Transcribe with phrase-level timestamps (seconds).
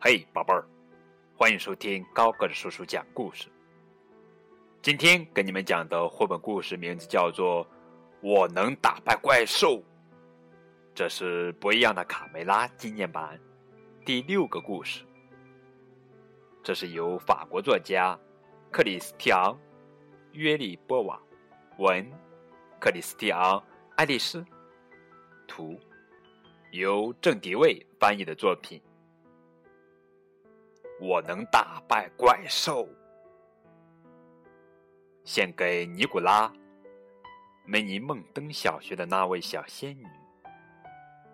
[0.00, 0.64] 嘿，宝贝儿，
[1.36, 3.48] 欢迎收听高个子叔叔讲故事。
[4.80, 7.64] 今天给你们讲的绘本故事名字叫做
[8.20, 9.78] 《我能打败怪兽》，
[10.94, 13.40] 这是不一样的卡梅拉纪念版
[14.04, 15.04] 第六个故事。
[16.62, 18.16] 这是由法国作家
[18.70, 19.52] 克里斯蒂昂·
[20.30, 21.20] 约利波瓦
[21.78, 22.08] 文，
[22.78, 23.58] 克里斯蒂昂·
[23.96, 24.46] 爱丽丝
[25.48, 25.76] 图，
[26.70, 28.80] 由郑迪卫翻译的作品。
[31.00, 32.88] 我能打败怪兽，
[35.24, 36.48] 献给尼古拉·
[37.64, 40.04] 梅尼孟登小学的那位小仙女，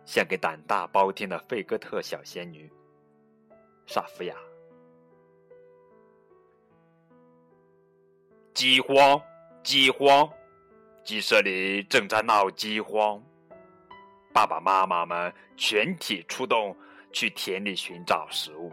[0.05, 2.71] 献给胆大包天的费戈特小仙女
[3.87, 4.37] 萨菲亚。
[8.53, 9.21] 饥荒，
[9.63, 10.31] 饥荒，
[11.03, 13.23] 鸡舍里正在闹饥荒，
[14.33, 16.77] 爸爸妈妈们全体出动
[17.13, 18.71] 去田里寻找食物。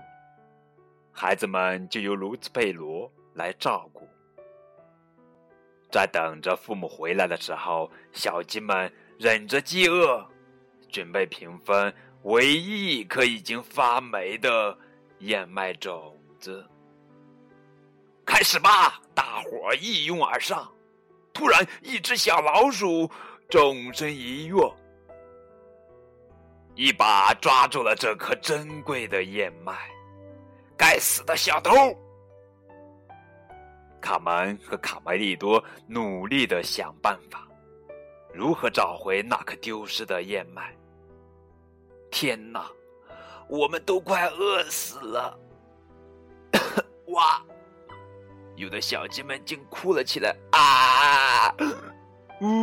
[1.11, 4.07] 孩子们就由卢兹贝罗来照顾。
[5.91, 10.25] 在等着父母回来的时候，小鸡们忍着饥饿，
[10.89, 14.77] 准备平分唯一一颗已经发霉的
[15.19, 16.65] 燕麦种子。
[18.25, 19.01] 开始吧！
[19.13, 20.71] 大伙一拥而上。
[21.33, 23.09] 突然，一只小老鼠
[23.49, 24.55] 纵身一跃，
[26.75, 29.89] 一把抓住了这颗珍贵的燕麦。
[30.81, 31.71] 该死的小偷！
[34.01, 37.47] 卡门和卡梅利多努力的想办法，
[38.33, 40.75] 如何找回那颗丢失的燕麦。
[42.09, 42.65] 天哪，
[43.47, 45.39] 我们都快饿死了！
[47.09, 47.39] 哇，
[48.55, 51.53] 有的小鸡们竟哭了起来啊！
[52.41, 52.57] 呜，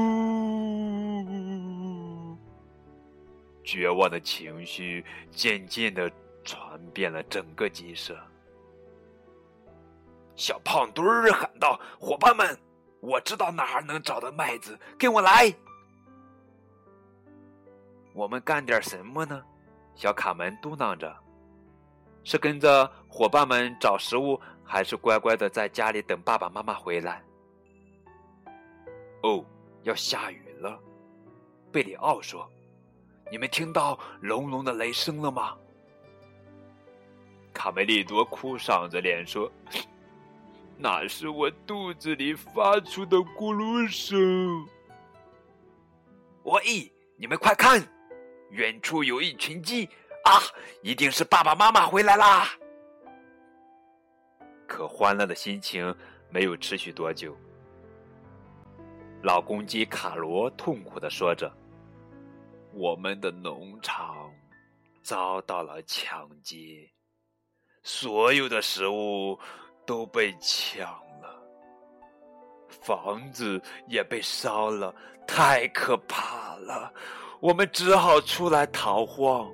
[3.63, 6.11] 绝望的情绪渐渐的。
[6.49, 8.19] 传遍了整个鸡舍。
[10.34, 12.59] 小胖墩儿喊道：“伙伴们，
[13.00, 15.55] 我知道哪儿能找到麦子，跟我来。”
[18.15, 19.45] 我们干点什么呢？
[19.95, 21.15] 小卡门嘟囔着
[22.25, 27.22] ：“是跟着伙伴们找食物，还是乖乖的在家里等爸爸妈妈回来？”
[29.22, 29.45] 哦，
[29.83, 30.81] 要下雨了，
[31.71, 32.49] 贝里奥说
[33.31, 35.55] ：“你们听到隆隆的雷声了吗？”
[37.59, 39.51] 卡梅利多哭丧着脸说
[40.79, 44.65] ：“那是我肚子里发出的咕噜声。”
[46.47, 46.63] 喂，
[47.17, 47.83] 你们快看，
[48.51, 49.87] 远处有一群鸡
[50.25, 50.39] 啊！
[50.83, 52.49] 一定是爸爸妈妈回来啦！
[54.69, 55.93] 可欢乐的心情
[56.31, 57.37] 没有持续多久。
[59.25, 61.53] 老公鸡卡罗痛苦的说着
[62.73, 64.31] ：“我们的农场
[65.03, 66.89] 遭到了抢劫。”
[67.91, 69.38] 所有的食物
[69.87, 70.87] 都被抢
[71.22, 71.43] 了，
[72.82, 74.94] 房子也被烧了，
[75.26, 76.93] 太可怕了！
[77.41, 79.50] 我们只好出来逃荒。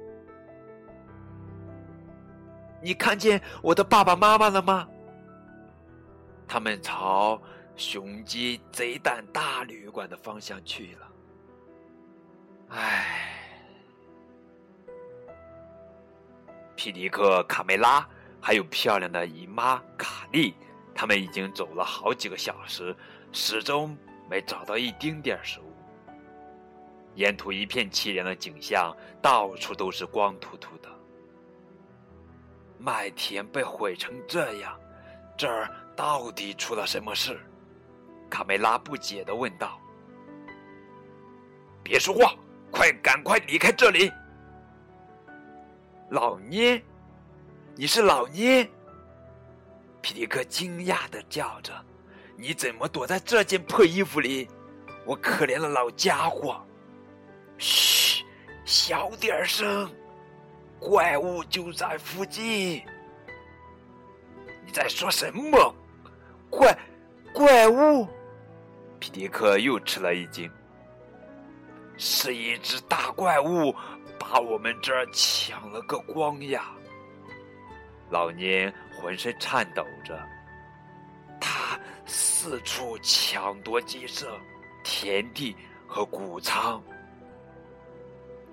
[2.83, 4.89] 你看见我的爸爸妈妈了吗？
[6.49, 7.41] 他们朝
[7.77, 11.09] 雄鸡贼胆大旅馆的方向去了。
[12.71, 13.31] 唉，
[16.75, 18.05] 皮迪克、卡梅拉。
[18.47, 20.53] 还有漂亮的姨妈卡莉，
[20.95, 22.95] 他们已经走了好几个小时，
[23.33, 23.97] 始终
[24.29, 25.73] 没找到一丁点食物。
[27.15, 30.91] 沿途一片凄凉的景象，到处都是光秃秃的。
[32.79, 34.79] 麦田被毁成这样，
[35.39, 37.41] 这儿到底出了什么事？
[38.29, 39.81] 卡梅拉不解的问道。
[41.83, 42.35] “别说话，
[42.71, 44.13] 快赶快离开这里！”
[46.13, 46.85] 老聂。
[47.77, 48.65] 你是老聂？
[50.01, 51.73] 皮迪克惊讶的叫着
[52.39, 54.49] ：“你怎么躲在这件破衣服里？
[55.05, 56.65] 我可怜的老家伙！”
[57.59, 58.25] 嘘，
[58.65, 59.91] 小点声，
[60.79, 62.81] 怪物就在附近。
[64.65, 65.75] 你在说什么？
[66.49, 66.79] 怪
[67.33, 68.07] 怪物？
[69.01, 70.49] 皮迪克又吃了一惊。
[71.97, 73.75] 是一只大怪物，
[74.17, 76.71] 把我们这儿抢了个光呀！
[78.15, 80.17] 老年浑身颤抖着，
[81.41, 81.77] 他
[82.07, 84.39] 四处抢夺鸡舍、
[84.85, 86.81] 田地和谷仓。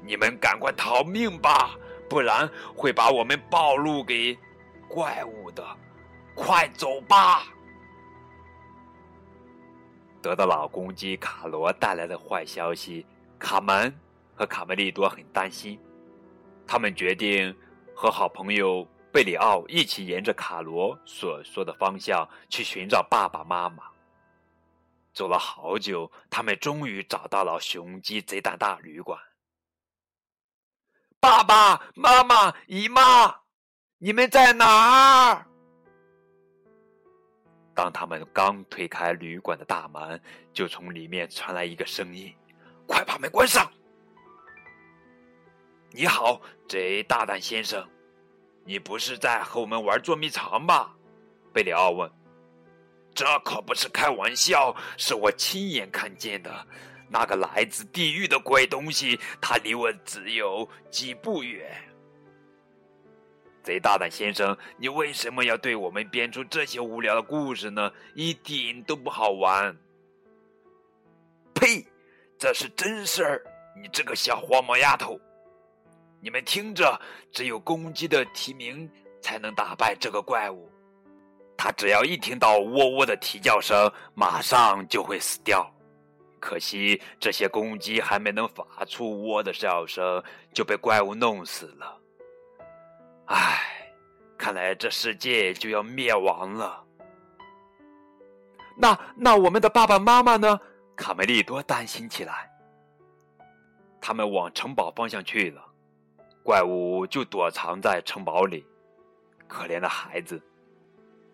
[0.01, 1.77] 你们赶快逃命吧，
[2.09, 4.35] 不然会把我们暴露给
[4.89, 5.63] 怪物的。
[6.33, 7.43] 快走吧！
[10.23, 13.05] 得到老公鸡卡罗带来的坏消息，
[13.37, 13.93] 卡门
[14.33, 15.79] 和卡梅利多很担心。
[16.65, 17.55] 他们决定
[17.93, 18.87] 和好朋友。
[19.11, 23.83] 贝里奥一起沿着卡罗所说的方向去寻找爸爸妈妈。
[25.13, 29.19] 走了好久，他们终于找到了雄鸡贼胆大旅馆。
[31.19, 33.41] 爸爸妈妈、姨妈，
[33.97, 35.45] 你们在哪儿？
[37.75, 40.21] 当他们刚推开旅馆的大门，
[40.53, 42.33] 就从里面传来一个声音
[42.87, 43.69] ：“快把门关上！”
[45.91, 47.85] 你好，贼大胆先生，
[48.63, 50.95] 你不是在和我们玩捉迷藏吧？
[51.53, 52.09] 贝里奥问。
[53.13, 56.67] 这可不是开玩笑，是我亲眼看见的。
[57.09, 61.69] 那个来自地狱的鬼东西，它离我只有几步远。
[63.63, 67.91] 贼大胆先生，你为什么要对我们编出这些无聊的故事呢？
[68.15, 69.77] 一点都不好玩。
[71.53, 71.85] 呸！
[72.39, 73.43] 这是真事儿，
[73.79, 75.19] 你这个小黄毛丫头。
[76.21, 76.99] 你们听着，
[77.31, 78.89] 只有公鸡的啼鸣
[79.21, 80.71] 才能打败这个怪物。
[81.57, 85.69] 它只要一听到喔喔的啼叫声，马上就会死掉。
[86.39, 90.23] 可惜这些公鸡还没能发出喔的叫声，
[90.53, 91.99] 就被怪物弄死了。
[93.25, 93.61] 唉，
[94.37, 96.83] 看来这世界就要灭亡了。
[98.77, 100.59] 那那我们的爸爸妈妈呢？
[100.95, 102.47] 卡梅利多担心起来。
[103.99, 105.63] 他们往城堡方向去了，
[106.43, 108.65] 怪物就躲藏在城堡里。
[109.47, 110.41] 可怜的孩子。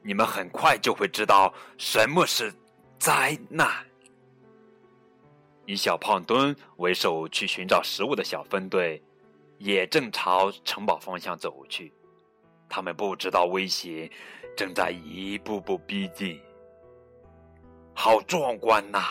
[0.03, 2.53] 你们很快就会知道什么是
[2.97, 3.85] 灾难。
[5.65, 9.03] 以小胖墩为首去寻找食物的小分队，
[9.57, 11.91] 也正朝城堡方向走去。
[12.69, 14.09] 他们不知道威胁
[14.55, 16.39] 正在一步步逼近。
[17.93, 19.03] 好壮观呐！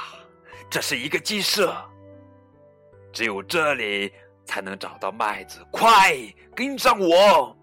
[0.70, 1.76] 这是一个鸡舍，
[3.12, 4.10] 只有这里
[4.46, 5.58] 才能找到麦子。
[5.70, 6.16] 快
[6.54, 7.54] 跟上我！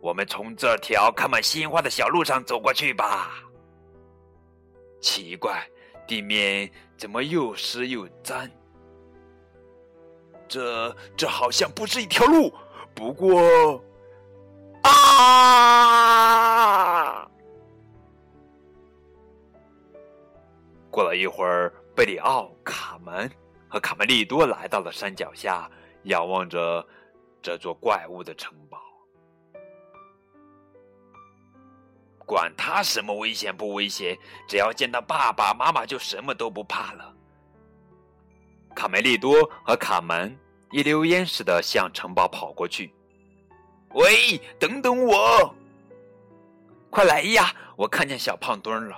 [0.00, 3.42] 我们从这条开满鲜花的小路上走过去吧。
[5.00, 5.68] 奇怪，
[6.06, 8.48] 地面怎么又湿又脏？
[10.46, 12.54] 这这好像不是一条路。
[12.94, 13.82] 不过，
[14.82, 16.08] 啊！
[20.90, 23.30] 过了一会儿，贝里奥、卡门
[23.68, 25.70] 和卡梅利多来到了山脚下，
[26.04, 26.86] 仰望着
[27.42, 28.80] 这座怪物的城堡。
[32.26, 37.14] 管他什么危险不危险，只要见到爸爸妈妈，就什么都不怕了。
[38.74, 40.38] 卡梅利多和卡门
[40.70, 42.92] 一溜烟似的向城堡跑过去。
[43.94, 45.54] 喂，等等我！
[46.90, 47.50] 快来呀！
[47.76, 48.96] 我看见小胖墩了，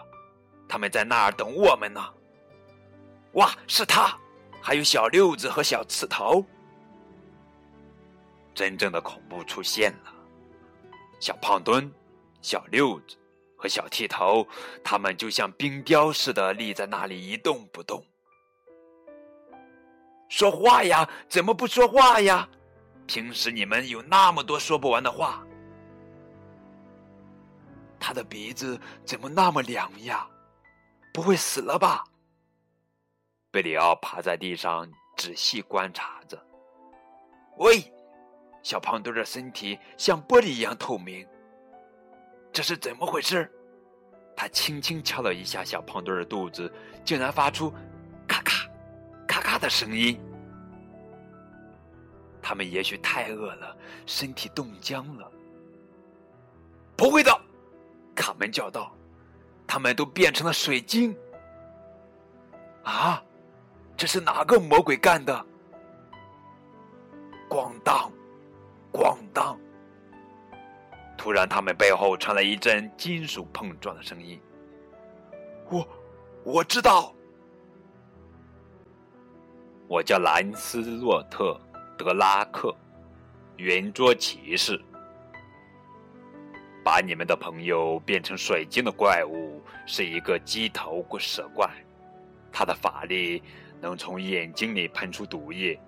[0.69, 2.05] 他们在那儿等我们呢。
[3.34, 4.19] 哇，是他，
[4.62, 6.45] 还有小六子和小刺头。
[8.55, 10.12] 真正的恐怖出现了，
[11.19, 11.91] 小胖墩，
[12.43, 13.17] 小六子。
[13.62, 14.49] 和小剃头，
[14.83, 18.03] 他们就像冰雕似的立在那里一动不动。
[20.31, 22.49] 说话呀，怎么不说话呀？
[23.06, 25.45] 平时你们有那么多说不完的话。
[27.99, 30.27] 他的鼻子怎么那么凉呀？
[31.13, 32.03] 不会死了吧？
[33.52, 36.41] 贝里奥趴在地上仔细观察着。
[37.56, 37.93] 喂，
[38.63, 41.27] 小胖墩的身体像玻璃一样透明。
[42.53, 43.51] 这是怎么回事？
[44.36, 46.72] 他轻轻敲了一下小胖墩的肚子，
[47.05, 47.72] 竟然发出
[48.27, 48.69] “咔咔、
[49.27, 50.19] 咔咔”的声音。
[52.41, 55.31] 他们也许太饿了，身体冻僵了。
[56.96, 57.36] 不会的，
[58.15, 58.96] 卡门叫道
[59.67, 61.15] ：“他们都变成了水晶。”
[62.82, 63.22] 啊，
[64.01, 65.47] 这是哪个魔鬼干的？
[67.51, 68.11] 咣当，
[68.91, 69.61] 咣当。
[71.19, 74.41] 突然，他们背后传来一阵金属碰撞的声音。
[75.69, 75.87] 我，
[76.45, 77.15] 我知道，
[79.87, 81.61] 我叫兰斯洛特·
[81.99, 82.75] 德拉克，
[83.59, 84.83] 圆桌骑士。
[86.83, 91.69] 把你们的朋友变成水晶的怪物是一个鸡头蛇怪，
[92.51, 93.43] 他的法力
[93.81, 95.81] 能从眼睛里喷出毒液，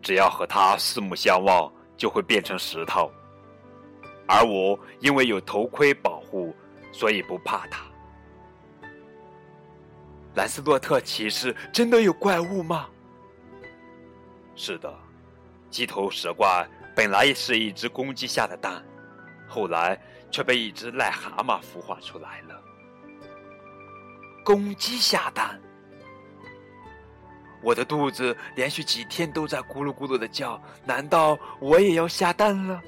[0.00, 3.12] 只要和他四目相望，就会变成石头。
[4.26, 6.54] 而我因为有头盔保护，
[6.92, 7.84] 所以不怕他。
[10.34, 12.88] 兰斯洛特骑士真的有怪物吗？
[14.54, 14.92] 是的，
[15.70, 18.84] 鸡头蛇怪本来是一只公鸡下的蛋，
[19.46, 22.62] 后来却被一只癞蛤蟆孵化出来了。
[24.44, 25.60] 公鸡下蛋，
[27.60, 32.82] 我的肚子连续几天都在咕噜咕噜的叫，难道我也要下蛋了？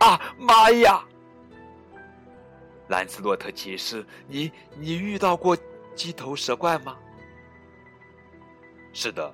[0.00, 1.04] 啊妈呀！
[2.88, 5.56] 兰斯洛特骑士，你你遇到过
[5.94, 6.96] 鸡头蛇怪吗？
[8.92, 9.32] 是的，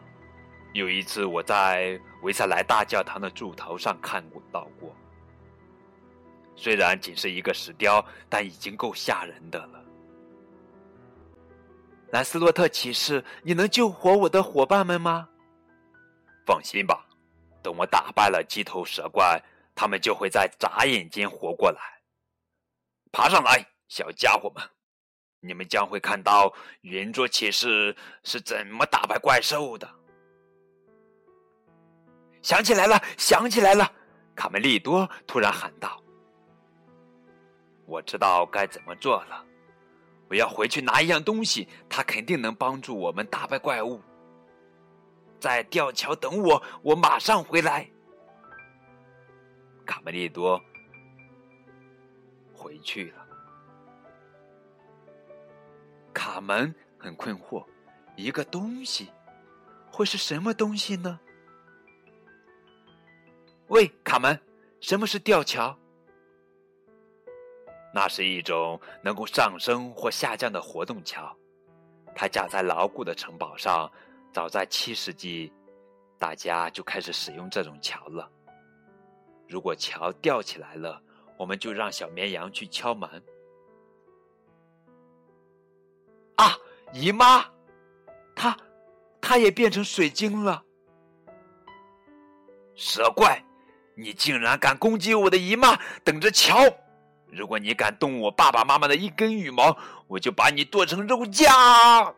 [0.73, 4.95] 有一次我在维塞莱大教堂的柱头上看到过。
[6.57, 9.85] 虽然仅是一个石雕，但已经够吓人的了。
[12.15, 15.29] 兰斯洛特骑士，你能救活我的伙伴们吗？
[16.47, 17.05] 放心吧，
[17.61, 19.43] 等我打败了鸡头蛇怪，
[19.75, 21.81] 他们就会在眨眼间活过来。
[23.11, 24.63] 爬上来，小家伙们，
[25.41, 27.93] 你们将会看到圆桌骑士
[28.23, 29.91] 是怎么打败怪兽的。
[32.43, 33.91] 想起来了，想起来了！
[34.37, 36.01] 卡梅利多突然喊道
[37.87, 39.45] ：“我知道该怎么做了。”
[40.29, 44.01] 我要回去拿一样东西，它肯定能帮助我们打败怪物。
[45.39, 47.89] 在吊桥等我，我马上回来。
[49.85, 50.59] 卡梅利多
[52.55, 53.27] 回去了。
[56.15, 57.67] 卡门很困惑，
[58.17, 59.11] 一个东西
[59.91, 61.21] 会是什么东西呢？
[63.67, 64.41] 喂，卡门，
[64.81, 65.79] 什么是吊桥？
[67.95, 71.33] 那是一种能够上升或下降的活动桥，
[72.13, 73.89] 它架在牢固的城堡上。
[74.33, 75.53] 早在七世纪，
[76.19, 78.29] 大家就开始使用这种桥了。
[79.47, 81.01] 如果桥吊起来了，
[81.39, 83.09] 我们就让小绵羊去敲门。
[86.35, 86.59] 啊，
[86.93, 87.45] 姨妈，
[88.35, 88.57] 她，
[89.21, 90.65] 她也变成水晶了。
[92.75, 93.41] 蛇怪，
[93.95, 95.79] 你竟然敢攻击我的姨妈！
[96.03, 96.57] 等着瞧！
[97.35, 99.77] 如果你敢动我爸爸妈妈的一根羽毛，
[100.07, 102.15] 我就把你剁成肉酱！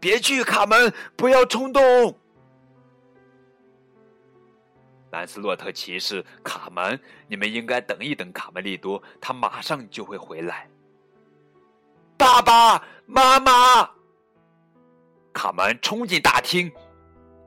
[0.00, 2.18] 别去，卡门，不要冲动。
[5.10, 10.68] 兰斯洛特骑士，卡门，你们应该等一等卡梅利多，他马上就会回来。
[12.16, 13.88] 爸爸妈妈，
[15.32, 16.72] 卡门冲进大厅，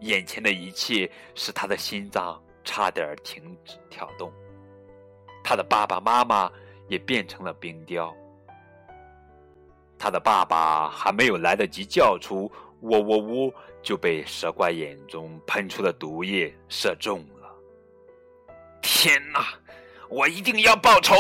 [0.01, 4.31] 眼前的一切使他的心脏差点停止跳动。
[5.48, 6.52] 他的爸爸妈妈
[6.88, 8.12] 也变成了冰雕。
[9.96, 17.56] 他的爸爸还没有来得及叫出“喔喔喔”，就被蛇怪眼中喷出的毒液射中了。
[18.82, 19.46] 天哪！
[20.10, 21.14] 我一定要报仇！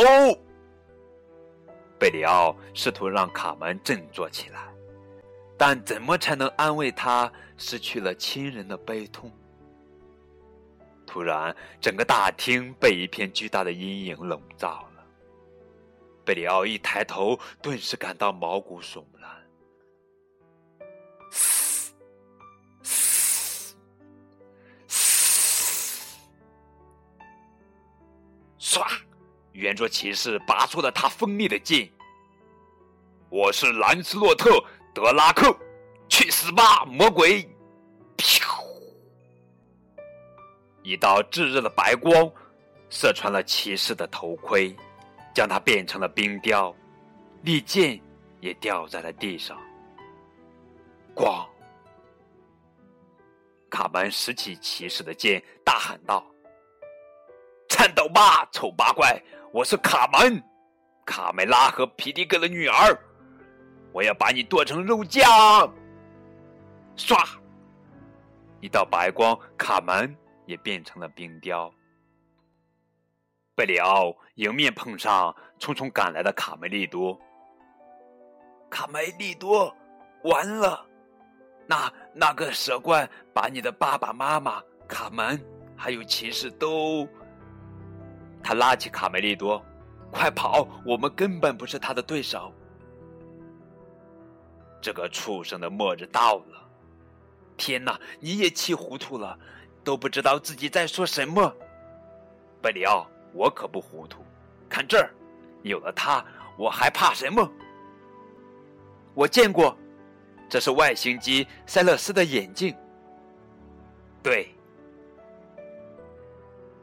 [1.99, 4.73] 贝里奥试图让卡门振作起来，
[5.55, 9.31] 但怎么才能安慰他失去了亲人的悲痛？
[11.05, 15.05] 突然，整个大厅被一片巨大的阴影笼罩了。
[16.25, 19.29] 贝里奥一抬头，顿时感到毛骨悚然。
[28.59, 28.83] 唰！
[29.53, 31.89] 圆桌骑士拔出了他锋利的剑。
[33.29, 34.49] 我是兰斯洛特·
[34.93, 35.57] 德拉克，
[36.09, 37.47] 去死吧，魔鬼！
[40.85, 42.31] 一道炙热的白光
[42.91, 44.73] 射穿了骑士的头盔，
[45.33, 46.73] 将他变成了冰雕，
[47.41, 47.99] 利剑
[48.39, 49.59] 也掉在了地上。
[51.15, 51.43] 咣！
[53.67, 56.23] 卡门拾起骑士的剑，大喊道
[57.67, 59.19] ：“颤抖吧，丑八怪！
[59.51, 60.39] 我是卡门，
[61.03, 62.95] 卡梅拉和皮迪格的女儿，
[63.91, 65.23] 我要把你剁成肉酱！”
[66.95, 67.27] 唰！
[68.61, 70.15] 一道白光，卡门。
[70.45, 71.73] 也变成了冰雕。
[73.55, 77.19] 贝里奥迎面碰上匆匆赶来的卡梅利多。
[78.69, 79.73] 卡梅利多，
[80.23, 80.85] 完了！
[81.67, 85.39] 那那个蛇怪把你的爸爸妈妈、卡门
[85.77, 87.07] 还有骑士都……
[88.43, 89.63] 他拉起卡梅利多，
[90.11, 90.67] 快跑！
[90.85, 92.53] 我们根本不是他的对手。
[94.81, 96.69] 这个畜生的末日到了！
[97.55, 99.39] 天哪，你也气糊涂了！
[99.85, 101.55] 都不知道自己在说什么，
[102.59, 104.25] 贝里奥，我可不糊涂。
[104.67, 105.11] 看这儿，
[105.61, 106.25] 有了它，
[106.57, 107.47] 我还怕什么？
[109.13, 109.77] 我见过，
[110.49, 112.75] 这是外星机塞勒斯的眼镜。
[114.23, 114.49] 对，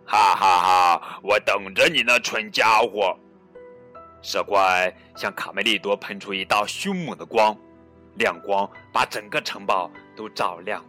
[0.06, 1.20] 哈哈哈！
[1.24, 3.18] 我等着你呢，蠢家伙！
[4.22, 7.58] 蛇怪向卡梅利多喷出一道凶猛的光，
[8.14, 10.84] 亮光把整个城堡都照亮。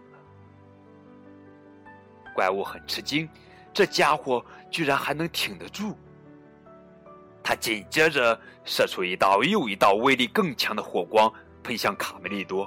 [2.33, 3.29] 怪物很吃惊，
[3.73, 5.97] 这家伙居然还能挺得住。
[7.43, 11.31] 他紧接着射出一道又一道威力更强的火光，
[11.63, 12.63] 喷向卡梅利多。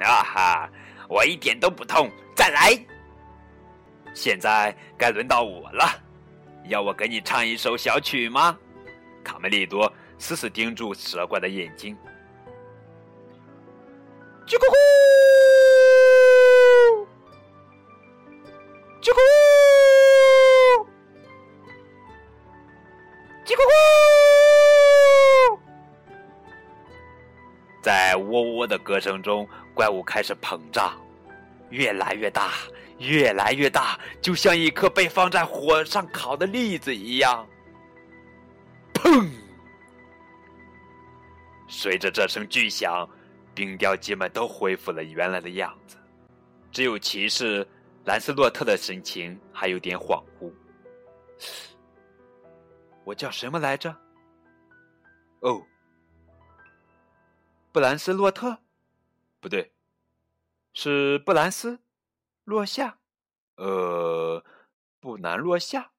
[0.00, 0.70] 啊哈！
[1.08, 2.78] 我一点都不痛，再来！
[4.12, 5.84] 现在该轮到我了，
[6.68, 8.58] 要我给你唱一首小曲吗？
[9.24, 11.96] 卡梅利多死死盯住蛇怪的眼睛。
[14.46, 14.72] 叽咕咕，叽咕
[28.66, 30.98] 的歌声中，怪物开始膨胀，
[31.70, 32.52] 越来越大。
[32.98, 37.46] 越来越大，就像一颗被放在火上烤的栗子一样。
[38.94, 39.30] 砰！
[41.68, 43.06] 随着这声巨响，
[43.54, 45.98] 冰雕鸡们都恢复了原来的样子，
[46.72, 47.68] 只有骑士
[48.06, 50.50] 兰斯洛特的神情还有点恍惚。
[53.04, 53.94] 我叫什么来着？
[55.40, 55.60] 哦，
[57.76, 58.56] 布兰斯洛特？
[59.38, 59.70] 不对，
[60.72, 61.78] 是布兰斯。
[62.44, 62.96] 落下，
[63.56, 64.42] 呃，
[64.98, 65.90] 不难落下，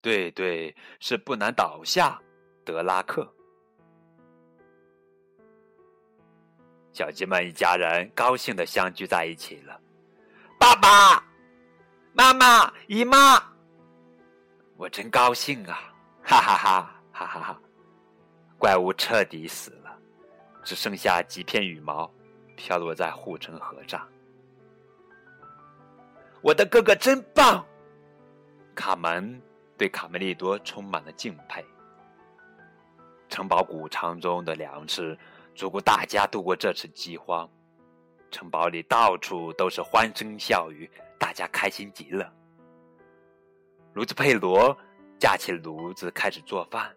[0.00, 2.20] 对对，是不难倒下。
[2.64, 3.32] 德拉克，
[6.92, 9.80] 小鸡们一家人高兴的相聚在一起了。
[10.58, 11.24] 爸爸
[12.12, 13.40] 妈妈、姨妈，
[14.76, 15.94] 我真高兴啊！
[16.24, 17.60] 哈哈哈，哈哈哈！
[18.58, 19.83] 怪物彻底死了，
[20.64, 22.10] 只剩下几片羽毛
[22.56, 24.08] 飘落在护城河上。
[26.40, 27.64] 我的哥哥真棒！
[28.74, 29.40] 卡门
[29.78, 31.64] 对卡梅利多充满了敬佩。
[33.28, 35.16] 城堡谷仓中的粮食
[35.54, 37.48] 足够大家度过这次饥荒，
[38.30, 42.32] 城堡里到处都是欢声笑语，大家开心极了。
[43.94, 44.76] 卢兹佩罗
[45.18, 46.94] 架起炉子开始做饭，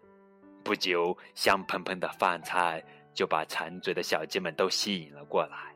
[0.62, 2.84] 不久，香喷喷的饭菜
[3.14, 5.74] 就把馋嘴的小鸡们都吸引了过来。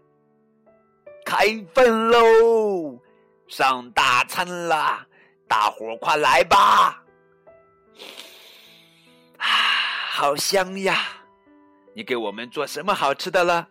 [1.25, 2.99] 开饭喽！
[3.49, 5.07] 上大餐啦，
[5.47, 7.05] 大伙快来吧！
[9.37, 9.47] 啊，
[10.11, 10.99] 好香呀！
[11.95, 13.68] 你给我们做什么好吃的了？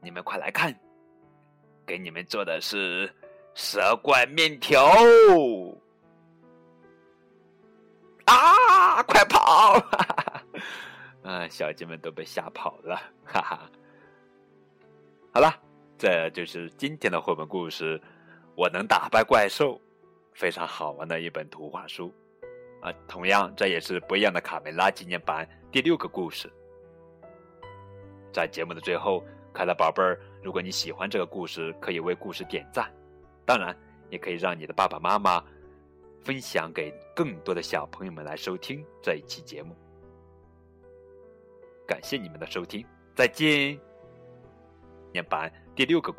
[0.00, 0.74] 你们快来看，
[1.86, 3.12] 给你们做的是
[3.54, 4.94] 蛇怪面条！
[8.28, 9.74] 啊，快跑！
[11.24, 13.70] 啊，小鸡们都被吓跑了， 哈哈！
[15.32, 15.52] 好了。
[16.00, 17.98] 这就是今天的绘本故事，
[18.54, 19.74] 《我能打败怪兽》，
[20.32, 22.14] 非常好玩的一本图画书，
[22.80, 26.48] 啊，同样这也是不一样的卡梅拉纪念版第六个故事。
[28.32, 32.88] 在节目的最后，快乐宝贝儿，如果你喜欢这个故事，可以为故事点赞，
[33.44, 33.76] 当然
[34.08, 35.42] 也可以让你的爸爸妈妈
[36.28, 39.74] 分享给更多的小朋友们来收听这一期节目。
[41.86, 42.84] 感谢你们的收听，
[43.16, 43.80] 再见。
[45.10, 46.14] 念版第六个。